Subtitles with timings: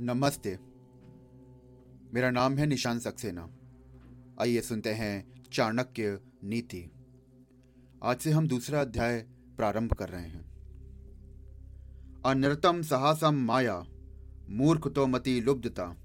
[0.00, 0.58] नमस्ते।
[2.14, 3.50] मेरा नाम है निशान सक्सेना।
[4.40, 6.90] आइए सुनते हैं चाणक्य नीति।
[8.02, 9.18] आज से हम दूसरा अध्याय
[9.56, 10.52] प्रारंभ कर रहे हैं।
[12.26, 13.86] अनृतम साहसम माया
[14.50, 15.96] मूर्ख तो मति लुब्धता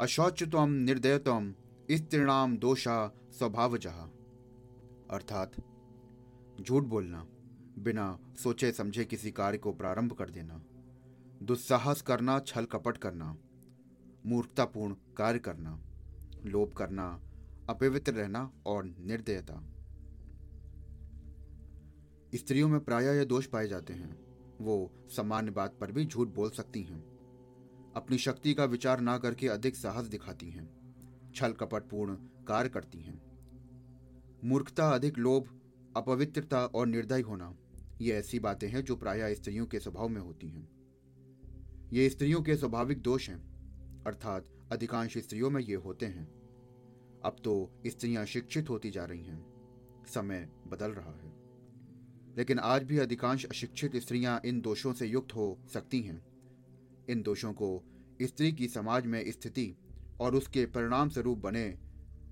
[0.00, 1.54] अशौचतम निर्दयतम,
[1.90, 4.10] स्त्रीणाम दोषा स्वभाव जहा
[5.10, 5.52] अर्थात,
[6.60, 7.26] झूठ बोलना,
[7.78, 10.64] बिना सोचे समझे किसी कार्य को प्रारंभ कर देना।
[11.42, 13.36] दुस्साहस करना, छल कपट करना,
[14.26, 15.80] मूर्खतापूर्ण कार्य करना
[16.44, 17.20] लोभ करना,
[17.68, 19.64] अपवित्र रहना और निर्दयता।
[22.34, 24.26] स्त्रियों में प्राय यह दोष पाए जाते हैं।
[24.60, 27.00] वो सामान्य बात पर भी झूठ बोल सकती हैं।
[27.96, 30.70] अपनी शक्ति का विचार ना करके अधिक साहस दिखाती हैं।
[31.34, 32.14] छल कपटपूर्ण
[32.46, 33.22] कार्य करती हैं।
[34.44, 35.60] मूर्खता, अधिक लोभ,
[35.96, 37.54] अपवित्रता और निर्दय होना,
[38.00, 40.81] ये ऐसी बातें हैं जो प्राय स्त्रियों के स्वभाव में होती हैं।
[41.92, 43.38] ये स्त्रियों के स्वाभाविक दोष हैं,
[44.06, 46.24] अर्थात अधिकांश स्त्रियों में ये होते हैं।
[47.24, 49.46] अब तो स्त्रियाँ शिक्षित होती जा रही हैं।
[50.06, 51.32] समय बदल रहा है।
[52.36, 56.26] लेकिन आज भी अधिकांश अशिक्षित स्त्रियाँ इन दोषों से युक्त हो सकती हैं।
[57.08, 57.84] इन दोषों को
[58.22, 59.76] स्त्री की समाज में स्थिति
[60.20, 61.78] और उसके परिणाम स्वरूप बने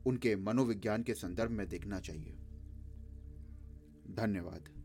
[0.06, 2.36] उनके मनोविज्ञान के संदर्भ में देखना चाहिए।
[4.10, 4.79] धन्यवाद।